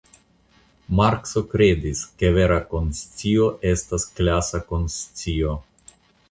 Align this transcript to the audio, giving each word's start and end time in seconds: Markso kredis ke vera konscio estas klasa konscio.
Markso 0.99 1.43
kredis 1.51 2.01
ke 2.21 2.31
vera 2.37 2.57
konscio 2.71 3.51
estas 3.73 4.07
klasa 4.21 4.63
konscio. 4.73 5.55